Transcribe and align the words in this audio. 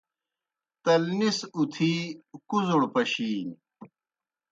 تلنی 0.83 1.29
سہ 1.37 1.45
اُتِھی 1.55 1.93
کُوْزڑ 2.49 2.81
پشِینیْ 2.93 3.53